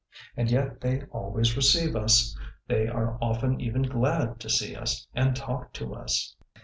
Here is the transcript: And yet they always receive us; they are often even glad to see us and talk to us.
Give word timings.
And 0.35 0.49
yet 0.49 0.81
they 0.81 1.03
always 1.11 1.55
receive 1.55 1.95
us; 1.95 2.35
they 2.65 2.87
are 2.87 3.19
often 3.21 3.61
even 3.61 3.83
glad 3.83 4.39
to 4.39 4.49
see 4.49 4.75
us 4.75 5.05
and 5.13 5.35
talk 5.35 5.73
to 5.73 5.93
us. 5.93 6.35